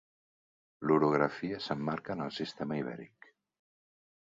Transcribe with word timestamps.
L'orografia 0.91 1.61
s'emmarca 1.67 2.19
en 2.19 2.27
el 2.29 2.37
Sistema 2.41 2.83
Ibèric. 2.85 3.33